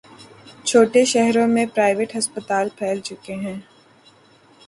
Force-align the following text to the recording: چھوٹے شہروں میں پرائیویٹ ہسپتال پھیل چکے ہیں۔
چھوٹے 0.67 1.03
شہروں 1.05 1.47
میں 1.47 1.65
پرائیویٹ 1.75 2.15
ہسپتال 2.17 2.67
پھیل 2.77 2.97
چکے 3.07 3.35
ہیں۔ 3.35 3.57